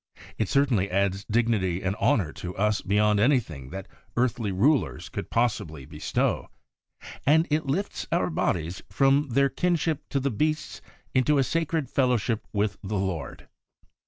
[0.39, 5.85] It certainly adds dignity and honour to us beyond anything that earthly rulers could possibly
[5.85, 6.49] bestow,
[7.23, 10.81] and it lifts our bodies from their kinship to the beasts
[11.13, 13.47] into a sacred fellowship with the Lord.